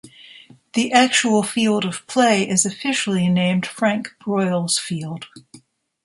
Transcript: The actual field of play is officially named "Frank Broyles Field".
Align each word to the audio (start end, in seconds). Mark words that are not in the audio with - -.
The 0.73 0.91
actual 0.93 1.43
field 1.43 1.85
of 1.85 2.07
play 2.07 2.49
is 2.49 2.65
officially 2.65 3.29
named 3.29 3.67
"Frank 3.67 4.15
Broyles 4.19 4.79
Field". 4.79 5.27